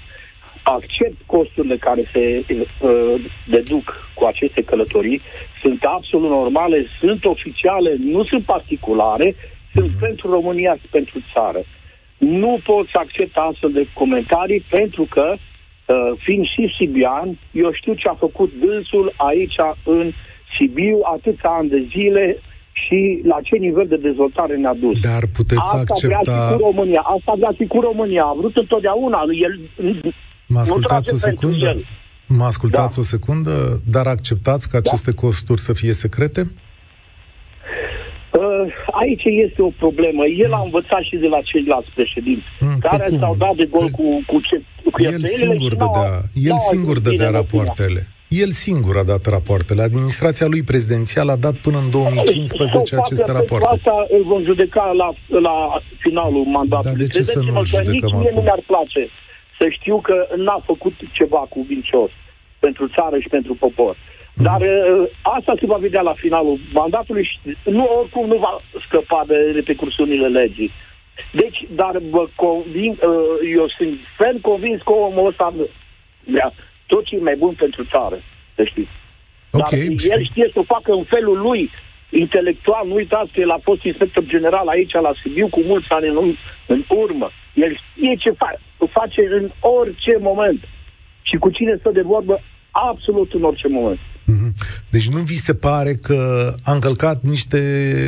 [0.63, 5.21] Accept costurile care se uh, deduc cu aceste călătorii.
[5.61, 9.35] Sunt absolut normale, sunt oficiale, nu sunt particulare,
[9.73, 9.99] sunt mm-hmm.
[9.99, 11.63] pentru România și pentru țară.
[12.17, 15.52] Nu pot să accept astfel de comentarii pentru că uh, Uh,
[16.17, 20.11] fiind și sibian, eu știu ce a făcut dânsul aici în
[20.57, 22.37] Sibiu atâția ani de zile
[22.71, 24.99] și la ce nivel de dezvoltare ne-a dus.
[24.99, 26.19] Dar puteți Asta accepta...
[26.21, 27.01] Vrea și cu România.
[27.15, 28.23] Asta vrea și cu România.
[28.23, 29.19] A vrut întotdeauna.
[29.41, 29.59] El
[30.47, 31.75] mă ascultați o secundă?
[32.27, 33.01] Mă ascultați da.
[33.01, 33.81] o secundă?
[33.89, 34.89] Dar acceptați ca da.
[34.89, 35.21] aceste da.
[35.21, 36.51] costuri să fie secrete?
[38.39, 40.25] Uh, aici este o problemă.
[40.25, 40.53] El mm.
[40.59, 44.41] a învățat și de la ceilalți președinți, mm, care s-au dat de gol cu, cu,
[44.41, 48.07] ce, cu el singur dădea, el singur dădea rapoartele.
[48.27, 49.81] El singur a dat rapoartele.
[49.81, 53.67] Administrația lui prezidențială a dat până în 2015 aceste rapoarte.
[53.71, 56.97] Asta îl vom judeca la, la finalul mandatului.
[56.97, 59.09] Dar de ce să nu judecăm nici mie nu mi-ar place
[59.59, 62.11] să știu că n-a făcut ceva cu vincios
[62.59, 63.95] pentru țară și pentru popor.
[63.95, 64.12] Mm.
[64.33, 69.23] Dar uh, asta se va vedea la finalul mandatului și nu, oricum nu va scăpa
[69.27, 70.71] de repercursiunile legii.
[71.31, 75.53] Deci, dar vă convin, uh, eu sunt ferm convins că omul ăsta
[76.25, 76.53] vrea
[76.85, 78.21] tot ce e mai bun pentru țară,
[78.55, 78.91] să știți.
[79.51, 79.79] Okay.
[79.79, 81.71] Dar el știe să o facă în felul lui,
[82.09, 86.07] intelectual, nu uitați că el a fost inspector general aici la Sibiu cu mulți ani
[86.07, 86.35] în,
[86.67, 87.29] în urmă.
[87.53, 90.59] El știe ce fa- face în orice moment
[91.21, 92.41] și cu cine stă de vorbă
[92.71, 93.99] absolut în orice moment.
[94.33, 94.51] Mm-hmm.
[94.89, 97.59] Deci nu vi se pare că a încălcat niște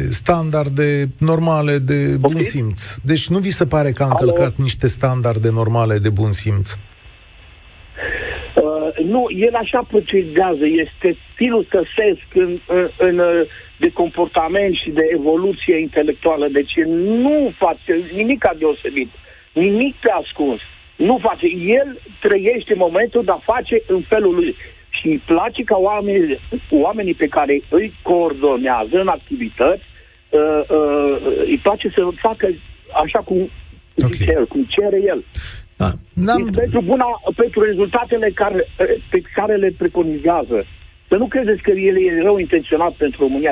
[0.09, 2.95] standarde normale de bun simț?
[3.03, 4.63] Deci nu vi se pare că a încălcat Alo?
[4.63, 6.71] niște standarde normale de bun simț?
[8.55, 13.45] Uh, nu, el așa procedează, este stilul săsesc în, în, în,
[13.77, 16.47] de comportament și de evoluție intelectuală.
[16.47, 16.73] Deci
[17.23, 19.09] nu face nimic deosebit,
[19.53, 20.61] nimic pe ascuns.
[20.95, 21.47] Nu face.
[21.79, 24.55] El trăiește momentul, dar face în felul lui.
[24.95, 29.83] Și îi place ca oamenii, oamenii pe care îi coordonează în activități,
[30.29, 32.47] uh, uh, îi place să facă
[33.03, 33.37] așa cum
[33.97, 34.11] okay.
[34.11, 35.23] zice el, cum cere el.
[35.75, 36.49] Da, n-am...
[36.51, 37.05] pentru, buna,
[37.35, 38.67] pentru rezultatele care,
[39.09, 40.65] pe care le preconizează.
[41.09, 43.51] Să nu credeți că el e rău intenționat pentru România.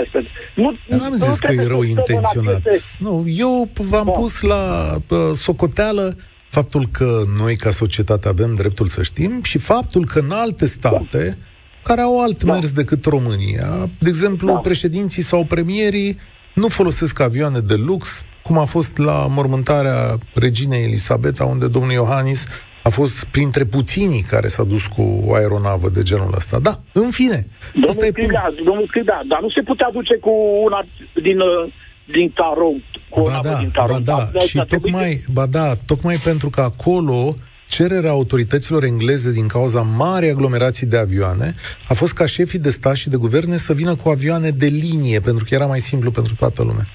[0.56, 2.62] Nu, eu n-am zis că e rău intenționat.
[3.00, 4.12] Nu, eu v-am da.
[4.12, 6.16] pus la uh, socoteală
[6.54, 11.24] faptul că noi ca societate avem dreptul să știm și faptul că în alte state
[11.24, 11.36] da.
[11.84, 12.54] care au alt da.
[12.54, 14.58] mers decât România, de exemplu, da.
[14.58, 16.18] președinții sau premierii
[16.56, 22.46] nu folosesc avioane de lux, cum a fost la mormântarea reginei Elisabeta, unde domnul Iohannis
[22.84, 26.60] a fost printre puținii care s-a dus cu o aeronavă de genul ăsta.
[26.60, 27.48] Da, în fine.
[27.74, 28.63] Domnul asta Crida, e...
[28.66, 30.32] domnul Crida, dar nu se putea duce cu
[30.63, 31.72] una din, uh,
[32.06, 34.04] din Tarom, cu ba da, din Tarom.
[34.04, 37.34] Ba da, și tocmai, ba da, tocmai pentru că acolo
[37.68, 41.56] cererea autorităților engleze din cauza mari aglomerații de avioane
[41.88, 45.20] a fost ca șefii de stat și de guverne să vină cu avioane de linie,
[45.20, 46.88] pentru că era mai simplu pentru toată lumea.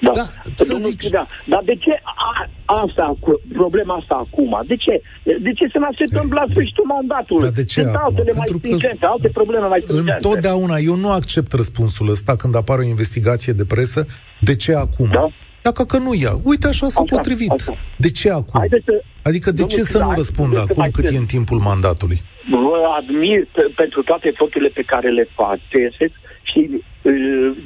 [0.00, 1.08] Da, da să zici.
[1.08, 1.26] Da.
[1.46, 3.16] Dar de ce a, asta,
[3.52, 4.62] problema asta acum?
[4.66, 5.02] De ce?
[5.22, 7.42] De ce să ne așteptăm la sfârșitul mandatului?
[7.42, 8.04] Dar de ce Sunt acum?
[8.04, 10.12] altele mai stringente, alte probleme mai stringente.
[10.12, 14.06] Întotdeauna, eu nu accept răspunsul ăsta când apare o investigație de presă.
[14.40, 15.08] De ce acum?
[15.12, 15.28] Da?
[15.62, 16.32] Dacă că nu ia.
[16.42, 17.50] Uite, așa s-a asta, potrivit.
[17.50, 17.72] Asta.
[17.96, 18.66] De ce acum?
[18.68, 22.22] Să, adică de ce să nu răspundă acum cât e în timpul mandatului?
[22.50, 26.70] Vă admir pe, pentru toate eforturile pe care le faceți și
[27.02, 27.56] uh,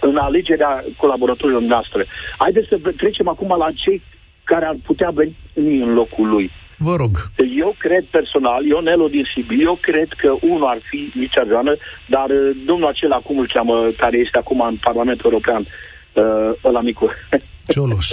[0.00, 2.06] în alegerea colaboratorilor noastre.
[2.38, 4.02] Haideți să trecem acum la cei
[4.44, 5.36] care ar putea veni
[5.82, 6.50] în locul lui.
[6.76, 7.30] Vă rog.
[7.64, 11.76] Eu cred personal, Ionelo din Sibiu, eu cred că unul ar fi Mircea Joană,
[12.06, 16.80] dar uh, domnul acela, cum îl cheamă, care este acum în Parlamentul European, uh, ăla
[16.80, 17.10] micu.
[17.72, 18.08] Cioloș.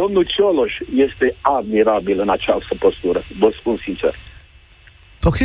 [0.00, 4.14] domnul Cioloș este admirabil în această postură, vă spun sincer.
[5.22, 5.38] Ok,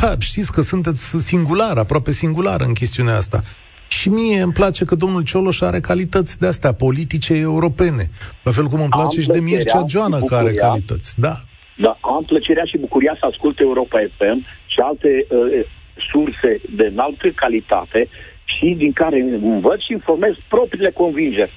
[0.00, 3.40] da, știți că sunteți singular, aproape singular în chestiunea asta.
[3.88, 8.10] Și mie îmi place că domnul Cioloș are calități de astea politice europene.
[8.42, 11.20] La fel cum îmi place am și de Mircea Joană, care are calități.
[11.20, 11.34] Da.
[11.76, 15.66] Da, am plăcerea și bucuria să ascult Europa FM și alte uh,
[16.10, 18.08] surse de înaltă calitate
[18.44, 21.52] și din care învăț și informez propriile convingeri.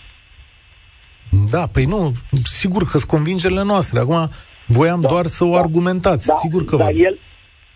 [1.52, 2.12] Da, păi nu,
[2.44, 4.00] sigur că sunt convingerile noastre.
[4.00, 4.30] Acum,
[4.68, 6.28] voiam da, doar să o da, argumentați.
[6.28, 6.76] Da, sigur că...
[6.76, 7.20] Dar el,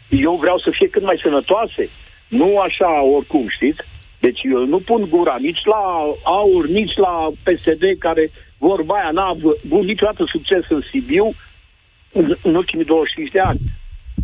[0.10, 1.89] eu vreau să fie cât mai sănătoase.
[2.28, 3.82] Nu așa oricum, știți?
[4.26, 5.84] Deci eu nu pun gura nici la
[6.24, 11.34] AUR, nici la PSD, care vorba aia n-a avut niciodată succes în Sibiu
[12.12, 13.60] în, în ultimii 25 de ani.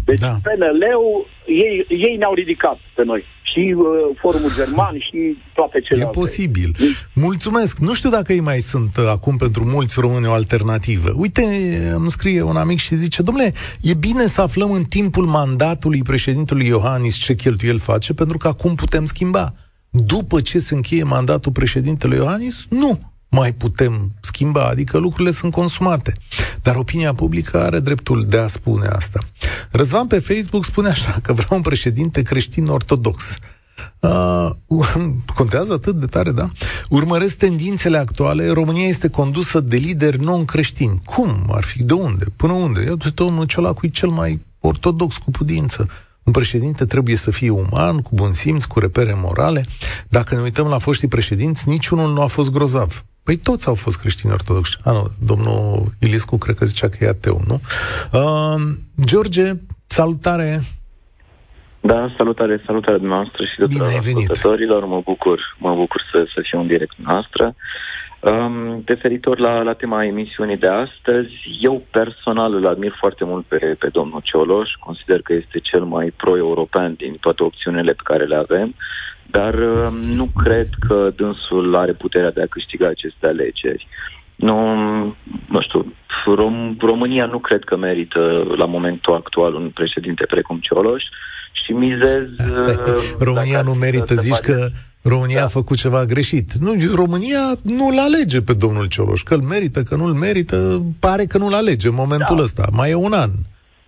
[0.06, 0.28] Deci da.
[0.28, 3.24] PNL-ul, ei, ei ne-au ridicat pe noi.
[3.42, 3.86] Și uh,
[4.20, 6.18] Forumul German și toate celelalte.
[6.18, 6.76] E posibil.
[7.14, 7.78] Mulțumesc.
[7.78, 11.10] Nu știu dacă ei mai sunt uh, acum pentru mulți români o alternativă.
[11.16, 11.44] Uite,
[11.94, 16.68] îmi scrie un amic și zice, domnule, e bine să aflăm în timpul mandatului președintelui
[16.68, 19.54] Iohannis ce cheltuiel face, pentru că acum putem schimba
[19.90, 23.00] după ce se încheie mandatul președintelui Iohannis, nu
[23.30, 26.14] mai putem schimba, adică lucrurile sunt consumate.
[26.62, 29.20] Dar opinia publică are dreptul de a spune asta.
[29.72, 33.24] Răzvan pe Facebook spune așa, că vreau un președinte creștin ortodox.
[34.00, 34.50] Uh,
[35.36, 36.50] contează atât de tare, da?
[36.90, 41.02] Urmăresc tendințele actuale, România este condusă de lideri non-creștini.
[41.06, 41.84] Cum ar fi?
[41.84, 42.26] De unde?
[42.36, 42.84] Până unde?
[42.84, 45.90] Iată, domnul Ciolacu e cel mai ortodox cu putință.
[46.30, 49.64] Un președinte trebuie să fie uman, cu bun simț, cu repere morale.
[50.10, 53.06] Dacă ne uităm la foștii președinți, niciunul nu a fost grozav.
[53.24, 54.78] Păi toți au fost creștini ortodoxi.
[54.84, 57.62] Ah, nu, domnul Iliscu cred că zicea că e ateu, nu?
[58.20, 58.62] Uh,
[59.06, 59.52] George,
[59.86, 60.60] salutare!
[61.82, 64.86] Da, salutare, salutare dumneavoastră și tuturor ascultătorilor.
[64.86, 67.56] Mă bucur, mă bucur să, să fiu în direct noastră.
[68.22, 73.76] Um, referitor la, la tema emisiunii de astăzi, eu personal îl admir foarte mult pe,
[73.80, 78.36] pe domnul Cioloș, consider că este cel mai pro-european din toate opțiunile pe care le
[78.36, 78.76] avem,
[79.26, 83.88] dar um, nu cred că dânsul are puterea de a câștiga aceste alegeri.
[84.36, 84.76] Nu,
[85.50, 85.94] nu știu,
[86.26, 91.04] Rom, România nu cred că merită la momentul actual un președinte precum Cioloș
[91.52, 92.30] și mizez...
[92.30, 94.68] Uh, România nu merită, zici că
[95.10, 95.46] România da.
[95.46, 96.54] a făcut ceva greșit.
[96.54, 99.22] Nu, România nu-l alege pe domnul Cioloș.
[99.22, 102.42] Că îl merită, că nu-l merită, pare că nu-l alege în momentul da.
[102.42, 102.68] ăsta.
[102.72, 103.30] Mai e un an.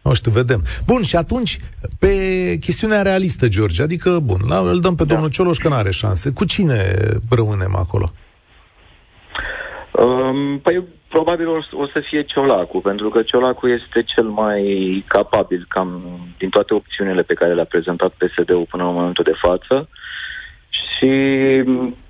[0.01, 0.62] Nu știu, vedem.
[0.86, 1.57] Bun, și atunci,
[1.99, 2.13] pe
[2.60, 5.13] chestiunea realistă, George, adică, bun, la, îl dăm pe da.
[5.13, 6.31] domnul Cioloș că nu are șanse.
[6.34, 6.95] Cu cine
[7.29, 8.12] rămânem acolo?
[9.91, 14.63] Um, păi, probabil o, o să fie Ciolacu, pentru că Ciolacu este cel mai
[15.07, 15.89] capabil cam
[16.38, 19.89] din toate opțiunile pe care le-a prezentat PSD-ul până în momentul de față.
[21.01, 21.63] Și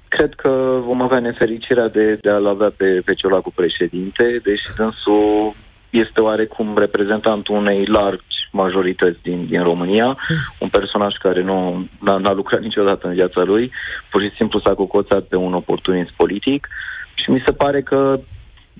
[0.08, 5.56] cred că vom avea nefericirea de, de a-l avea pe, pe Ciolacu președinte, deși dânsul
[5.90, 10.18] este oarecum reprezentantul unei largi majorități din, din România,
[10.60, 13.72] un personaj care nu n-a, n-a lucrat niciodată în viața lui,
[14.10, 16.68] pur și simplu s-a cocoțat pe un oportunism politic
[17.14, 18.20] și mi se pare că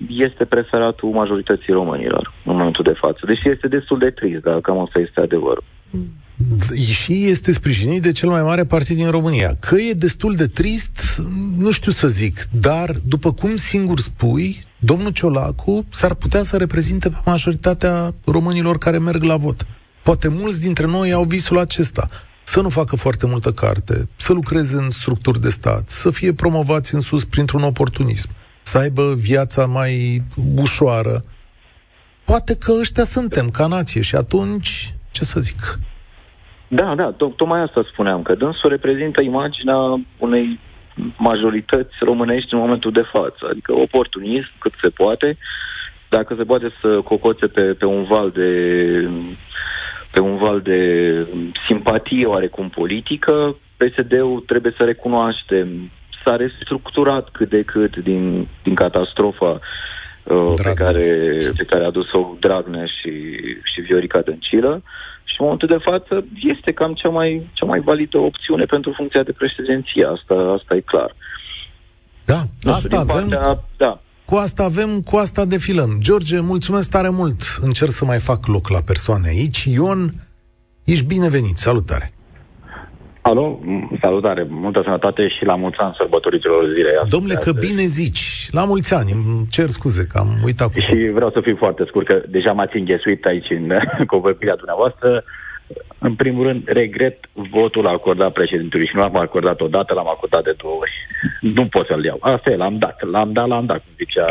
[0.08, 3.20] este preferatul majorității românilor în momentul de față.
[3.26, 5.64] Deși este destul de trist, dar cam asta este adevărul.
[6.92, 9.56] Și este sprijinit de cel mai mare partid din România.
[9.60, 11.22] Că e destul de trist,
[11.56, 17.08] nu știu să zic, dar după cum singur spui, domnul Ciolacu s-ar putea să reprezinte
[17.08, 19.66] pe majoritatea românilor care merg la vot.
[20.02, 22.06] Poate mulți dintre noi au visul acesta.
[22.44, 26.94] Să nu facă foarte multă carte, să lucreze în structuri de stat, să fie promovați
[26.94, 28.28] în sus printr-un oportunism,
[28.62, 30.22] să aibă viața mai
[30.54, 31.24] ușoară.
[32.24, 35.78] Poate că ăștia suntem ca nație și atunci, ce să zic,
[36.74, 39.76] da, da, to- tocmai asta spuneam, că dânsul reprezintă imaginea
[40.18, 40.60] unei
[41.18, 45.38] majorități românești în momentul de față, adică oportunism cât se poate,
[46.08, 48.50] dacă se poate să cocoțe pe, pe un val de
[50.10, 50.80] pe un val de
[51.68, 55.90] simpatie oarecum politică, PSD-ul trebuie să recunoaștem
[56.24, 59.60] s-a restructurat cât de cât din, din catastrofa
[60.22, 63.10] uh, pe, care, pe care a dus-o Dragnea și,
[63.72, 64.82] și Viorica Dăncilă
[65.32, 69.22] și în momentul de față este cam cea mai, cea mai validă opțiune pentru funcția
[69.22, 70.04] de președinție.
[70.16, 71.14] Asta, asta e clar.
[72.24, 73.28] Da, nu asta avem.
[73.28, 74.00] Partea, da.
[74.24, 75.90] Cu asta avem, cu asta defilăm.
[75.98, 77.40] George, mulțumesc tare mult.
[77.60, 79.64] Încerc să mai fac loc la persoane aici.
[79.64, 80.10] Ion,
[80.84, 81.56] ești binevenit.
[81.56, 82.12] Salutare.
[83.22, 83.58] Alo,
[84.00, 87.16] salutare, multă sănătate și la mulți ani sărbătoriților zilei astea.
[87.18, 90.94] Domnule, că bine zici, la mulți ani, îmi cer scuze că am uitat cu Și
[90.94, 91.10] tot.
[91.18, 93.72] vreau să fiu foarte scurt, că deja m-ați înghesuit aici în
[94.12, 95.24] convorbirea dumneavoastră.
[95.98, 97.18] În primul rând, regret
[97.50, 100.92] votul acordat președintelui și nu l-am acordat odată, l-am acordat de două ori.
[101.40, 102.18] Nu pot să-l iau.
[102.20, 104.26] Asta e, l-am dat, l-am dat, l-am dat, cum zicea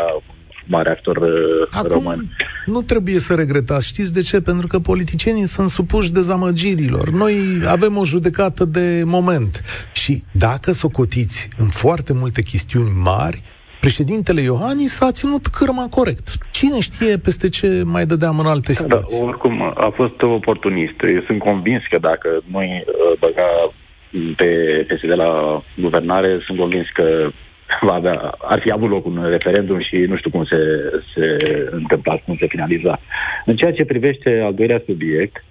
[0.66, 2.28] mare actor uh, Acum, român.
[2.66, 3.86] nu trebuie să regretați.
[3.86, 4.40] Știți de ce?
[4.40, 7.10] Pentru că politicienii sunt supuși dezamăgirilor.
[7.10, 7.34] Noi
[7.66, 9.60] avem o judecată de moment.
[9.92, 13.42] Și dacă socotiți în foarte multe chestiuni mari,
[13.80, 16.26] președintele Iohannis a ținut cârma corect.
[16.50, 19.18] Cine știe peste ce mai dădeam în alte da, situații?
[19.18, 20.96] Da, oricum, a fost oportunist.
[21.16, 23.50] Eu sunt convins că dacă noi uh, băga
[24.36, 24.50] pe
[24.88, 27.06] PSD la guvernare, sunt convins că
[27.88, 30.56] va avea, ar fi avut loc un referendum și nu știu cum se,
[31.14, 31.36] se
[31.70, 33.00] întâmpla, cum se finaliza.
[33.44, 35.44] În ceea ce privește al doilea subiect,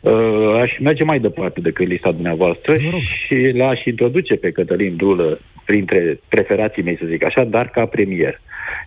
[0.00, 6.20] uh, aș merge mai departe decât lista dumneavoastră și l-aș introduce pe Cătălin Drulă printre
[6.28, 8.40] preferații mei, să zic așa, dar ca premier.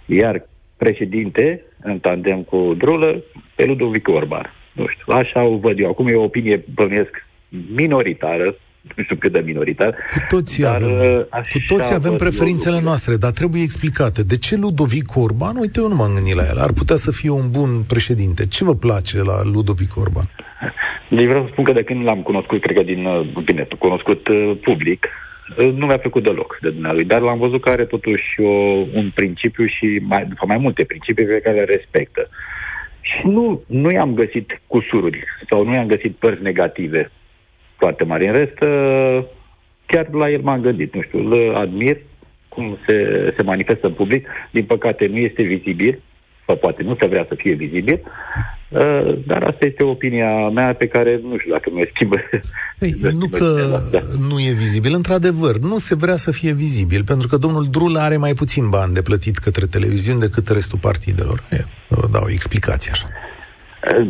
[0.05, 3.23] Iar președinte, în tandem cu Drulă,
[3.55, 4.53] pe Ludovic Orban.
[4.73, 5.89] Nu știu, așa o văd eu.
[5.89, 7.25] Acum e o opinie, bănuiesc,
[7.75, 8.55] minoritară,
[8.95, 9.95] nu știu cât de minoritar.
[10.11, 14.23] Cu toții dar, avem, uh, cu toții avem preferințele noastre, dar trebuie explicate.
[14.23, 15.55] De ce Ludovic Orban?
[15.57, 16.57] Uite, eu nu m-am gândit la el.
[16.57, 18.47] Ar putea să fie un bun președinte.
[18.47, 20.29] Ce vă place la Ludovic Orban?
[21.09, 24.27] Deci vreau să spun că de când l-am cunoscut, cred că din, uh, bine, cunoscut
[24.27, 25.07] uh, public,
[25.55, 28.49] nu mi-a făcut deloc de dumnealui, dar l-am văzut că are totuși o,
[28.93, 32.29] un principiu și mai, după mai multe principii pe care le respectă.
[33.01, 37.11] Și nu, nu i-am găsit cusururi sau nu i-am găsit părți negative
[37.77, 38.27] foarte mari.
[38.27, 39.23] În rest, uh,
[39.85, 41.97] chiar la el m-am gândit, nu știu, îl admir
[42.47, 42.97] cum se,
[43.35, 44.27] se manifestă în public.
[44.51, 46.01] Din păcate nu este vizibil,
[46.45, 48.01] sau poate nu se vrea să fie vizibil,
[48.69, 52.15] uh, dar asta este opinia mea pe care nu știu dacă mi-o schimbă.
[52.79, 53.79] Ei, nu că
[54.29, 58.17] nu e vizibil, într-adevăr, nu se vrea să fie vizibil, pentru că domnul Drul are
[58.17, 61.43] mai puțin bani de plătit către televiziuni decât restul partidelor.
[61.51, 63.07] E, vă dau o explicație așa.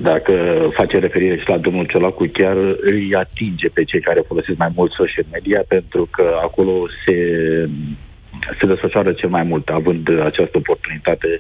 [0.02, 0.34] Dacă
[0.76, 4.92] face referire și la domnul Ciolacu, chiar îi atinge pe cei care folosesc mai mult
[4.92, 7.16] social media, pentru că acolo se,
[8.60, 11.40] se desfășoară cel mai mult, având această oportunitate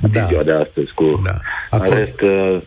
[0.00, 0.20] da.
[0.20, 0.92] în ziua de astăzi.
[0.94, 1.36] Cu da.
[1.70, 1.94] Acum...
[1.94, 2.60] rest, uh,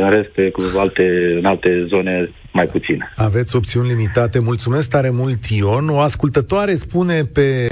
[0.00, 3.10] în rest, cu alte, în alte zone mai puțin.
[3.16, 4.38] Aveți opțiuni limitate.
[4.38, 5.88] Mulțumesc tare mult, Ion.
[5.88, 7.68] O ascultătoare spune pe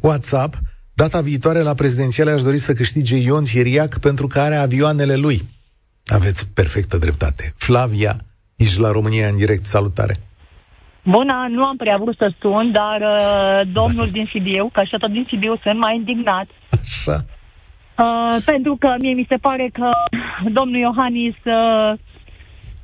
[0.00, 0.54] WhatsApp
[0.96, 5.42] Data viitoare la prezidențiale aș dori să câștige Ion Țiriac pentru că are avioanele lui.
[6.06, 7.52] Aveți perfectă dreptate.
[7.56, 8.14] Flavia,
[8.56, 9.64] ești la România în direct.
[9.64, 10.14] Salutare!
[11.02, 14.10] Bună, nu am prea vrut să sun, dar uh, domnul da.
[14.10, 16.46] din Sibiu, că așa tot din Sibiu sunt mai indignat.
[16.80, 17.24] Așa.
[17.98, 19.90] Uh, pentru că mie mi se pare că
[20.58, 21.92] domnul Iohannis uh,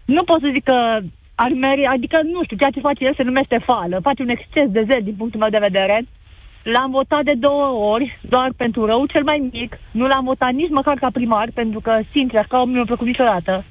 [0.04, 0.98] nu pot să zic că
[1.34, 4.68] ar meri, adică nu știu, ceea ce face el se numește fală, face un exces
[4.70, 6.06] de zel din punctul meu de vedere.
[6.62, 9.78] L-am votat de două ori, doar pentru rău cel mai mic.
[9.90, 13.06] Nu l-am votat nici măcar ca primar, pentru că, sincer, ca om nu mi-a plăcut
[13.06, 13.64] niciodată.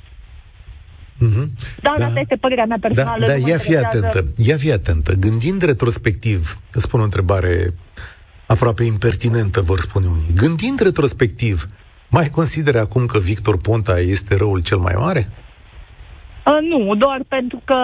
[1.22, 1.48] Mm-hmm.
[1.82, 2.06] Dar da.
[2.06, 3.26] asta este părerea mea personală.
[3.26, 5.14] Da, da ia fi atentă, ia fi atentă.
[5.14, 7.74] Gândind retrospectiv, îți spun o întrebare
[8.46, 10.34] aproape impertinentă, vor spune unii.
[10.36, 11.66] Gândind retrospectiv,
[12.10, 15.30] mai consideră acum că Victor Ponta este răul cel mai mare?
[16.46, 17.76] Uh, nu, doar pentru că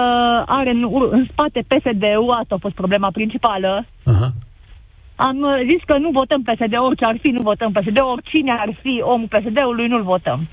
[0.46, 3.86] are în, în spate PSD-ul, asta a fost problema principală.
[3.86, 4.47] Uh-huh.
[5.26, 5.38] Am
[5.72, 9.30] zis că nu votăm PSD, orice ar fi, nu votăm PSD, oricine ar fi omul
[9.34, 10.40] PSD-ului, nu-l votăm.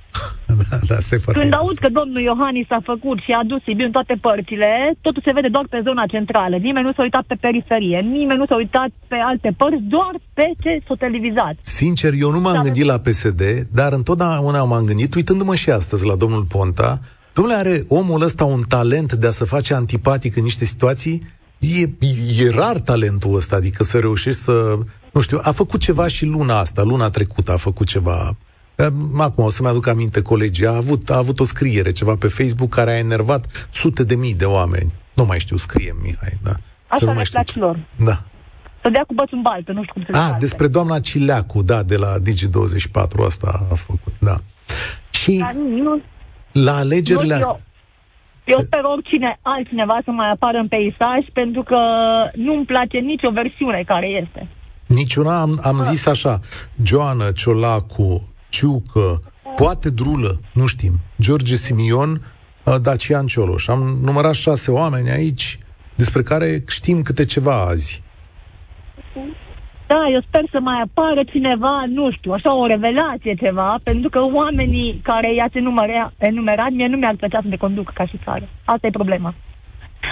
[0.71, 3.61] Da, da, asta e foarte Când aud că domnul Iohannis a făcut și a adus
[3.63, 6.57] Sibiu în toate părțile, totul se vede doar pe zona centrală.
[6.57, 10.47] Nimeni nu s-a uitat pe periferie, nimeni nu s-a uitat pe alte părți, doar pe
[10.63, 11.55] ce s-a televizat.
[11.63, 13.43] Sincer, eu nu m-am da, gândit la PSD,
[13.79, 16.99] dar întotdeauna m-am gândit, uitându-mă și astăzi la domnul Ponta,
[17.35, 21.23] domnule, are omul ăsta un talent de a se face antipatic în niște situații
[21.59, 21.89] E,
[22.39, 24.79] e rar talentul ăsta, adică să reușești să...
[25.13, 28.37] Nu știu, a făcut ceva și luna asta, luna trecută a făcut ceva.
[29.19, 32.69] Acum o să-mi aduc aminte, colegii, a avut, a avut o scriere, ceva pe Facebook,
[32.69, 34.93] care a enervat sute de mii de oameni.
[35.15, 36.53] Nu mai știu, scrie Mihai, da.
[36.89, 37.79] Așa nu mai știu lor.
[37.97, 38.25] Da.
[38.83, 41.83] Să dea cu bățul în baltă, nu știu cum se A, despre doamna Cileacu, da,
[41.83, 44.37] de la Digi24, asta a făcut, da.
[45.11, 45.53] Și da,
[45.83, 46.03] nu,
[46.53, 47.49] la alegerile astea...
[47.49, 47.61] Eu
[48.65, 51.79] sper oricine altcineva să mai apară în peisaj, pentru că
[52.35, 54.49] nu-mi place nicio versiune care este.
[54.87, 55.87] Niciuna, am, am ah.
[55.91, 56.41] zis așa,
[56.83, 59.21] Joana, Ciolacu, Ciucă,
[59.57, 62.11] poate Drulă, nu știm, George Simion,
[62.65, 63.69] uh, Dacian Cioloș.
[63.69, 65.59] Am numărat șase oameni aici
[65.95, 68.03] despre care știm câte ceva azi.
[69.87, 74.21] Da, eu sper să mai apară cineva, nu știu, așa o revelație ceva, pentru că
[74.23, 75.57] oamenii care i-ați
[76.19, 78.49] enumerat, mie nu mi-ar plăcea să ne conduc ca și țară.
[78.65, 79.35] Asta e problema.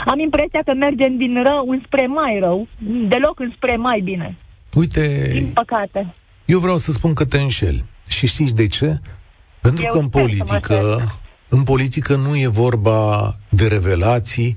[0.07, 2.69] Am impresia că mergem din rău înspre mai rău,
[3.09, 4.37] deloc înspre mai bine.
[4.75, 6.15] Uite, din păcate.
[6.45, 7.85] Eu vreau să spun că te înșeli.
[8.09, 9.01] Și știți de ce?
[9.61, 10.77] Pentru eu că în politică,
[11.49, 14.57] în politică nu e vorba de revelații,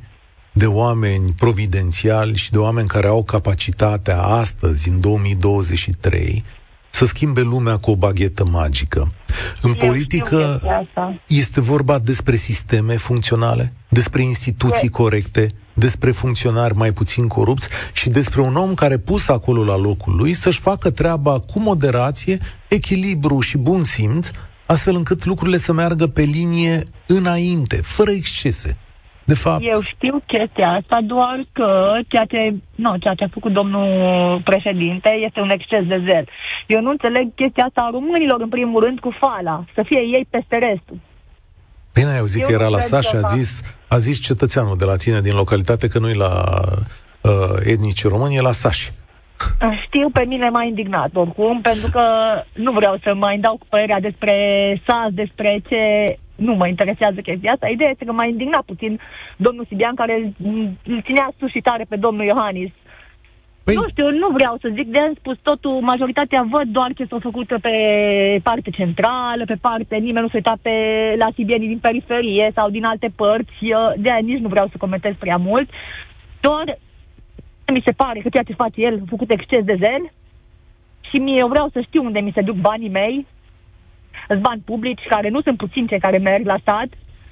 [0.57, 6.43] de oameni providențiali și de oameni care au capacitatea astăzi, în 2023,
[6.89, 9.11] să schimbe lumea cu o baghetă magică.
[9.61, 10.61] În Eu politică
[11.27, 18.41] este vorba despre sisteme funcționale, despre instituții corecte, despre funcționari mai puțin corupți și despre
[18.41, 22.37] un om care pus acolo la locul lui să-și facă treaba cu moderație,
[22.67, 24.29] echilibru și bun simț,
[24.65, 28.77] astfel încât lucrurile să meargă pe linie înainte, fără excese.
[29.25, 29.61] De fapt...
[29.73, 31.69] Eu știu chestia asta, doar că
[32.07, 36.25] ceea ce, nu, ceea ce a făcut domnul președinte este un exces de zel.
[36.67, 39.63] Eu nu înțeleg chestia asta a românilor, în primul rând, cu fala.
[39.73, 40.97] Să fie ei peste restul.
[41.93, 44.95] Bine, eu zic eu că era la Sasha, a zis, a zis cetățeanul de la
[44.95, 46.33] tine din localitate că nu e la
[47.21, 47.31] uh,
[47.63, 48.91] etnici români, e la Sași.
[49.85, 52.03] Știu, pe mine m-a indignat oricum, pentru că
[52.53, 54.35] nu vreau să mai dau cu părerea despre
[54.85, 55.79] SAS, despre ce
[56.35, 57.67] nu mă interesează chestia asta.
[57.67, 58.99] Ideea este că m-a indignat puțin
[59.37, 60.33] domnul Sibian, care
[60.83, 62.71] îl ținea sus și tare pe domnul Iohannis.
[63.63, 63.75] Păi...
[63.75, 67.17] Nu știu, nu vreau să zic, de am spus totul, majoritatea văd doar ce s-a
[67.21, 67.75] făcut pe
[68.43, 70.71] parte centrală, pe parte, nimeni nu se uita pe
[71.17, 73.59] la sibienii din periferie sau din alte părți,
[73.97, 75.69] de aia nici nu vreau să comentez prea mult.
[76.39, 76.77] Doar
[77.73, 80.11] mi se pare că ceea ce face el a făcut exces de zel
[81.09, 83.25] și mie eu vreau să știu unde mi se duc banii mei,
[84.27, 86.87] sunt bani publici care nu sunt puțini cei care merg la stat,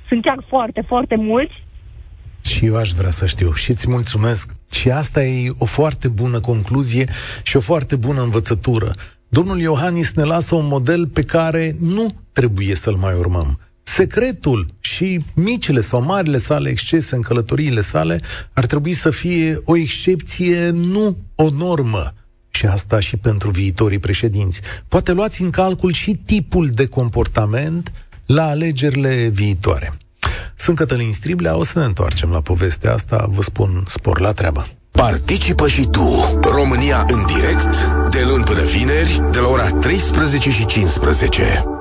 [0.08, 1.54] sunt chiar foarte, foarte mulți.
[2.46, 4.56] Și eu aș vrea să știu și îți mulțumesc.
[4.72, 7.06] Și asta e o foarte bună concluzie
[7.44, 8.94] și o foarte bună învățătură.
[9.28, 13.60] Domnul Iohannis ne lasă un model pe care nu trebuie să-l mai urmăm.
[13.82, 18.20] Secretul și micile sau marile sale excese în călătoriile sale
[18.54, 22.14] ar trebui să fie o excepție, nu o normă
[22.56, 24.62] și asta și pentru viitorii președinți.
[24.88, 27.92] Poate luați în calcul și tipul de comportament
[28.26, 29.94] la alegerile viitoare.
[30.56, 34.68] Sunt Cătălin Striblea, o să ne întoarcem la povestea asta, vă spun spor la treabă.
[34.92, 36.40] Participă și tu.
[36.42, 41.73] România în direct, de luni până vineri, de la ora 13 și 15.